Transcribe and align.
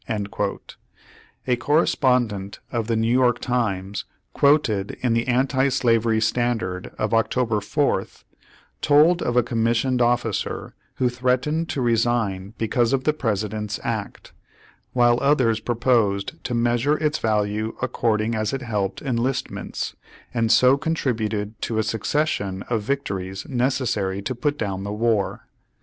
A 1.47 1.55
correspondent 1.57 2.57
of 2.71 2.87
the 2.87 2.95
New 2.95 3.11
York 3.11 3.37
Times, 3.37 4.05
quoted 4.33 4.97
in 5.01 5.13
the 5.13 5.27
Anti 5.27 5.69
Slavery 5.69 6.19
Standard 6.19 6.89
of 6.97 7.13
October 7.13 7.57
4th, 7.59 8.23
told 8.81 9.21
of 9.21 9.37
a 9.37 9.43
commissioned 9.43 10.01
officer 10.01 10.73
who 10.95 11.07
threatened 11.07 11.69
to 11.69 11.83
resign 11.83 12.55
because 12.57 12.93
of 12.93 13.03
the 13.03 13.13
President's 13.13 13.79
act, 13.83 14.33
while 14.93 15.19
others 15.21 15.59
proposed 15.59 16.43
to 16.45 16.55
measure 16.55 16.97
its 16.97 17.19
value 17.19 17.75
according 17.79 18.33
as 18.33 18.53
it 18.53 18.63
helped 18.63 19.03
enlistments, 19.03 19.95
and 20.33 20.51
so 20.51 20.77
contributed 20.79 21.61
to 21.61 21.77
a 21.77 21.83
succession 21.83 22.63
of 22.71 22.81
victories 22.81 23.45
necessary 23.47 24.19
to 24.23 24.33
put 24.33 24.57
down 24.57 24.83
the 24.83 24.91
war. 24.91 25.45